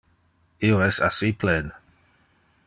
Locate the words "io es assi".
0.69-1.29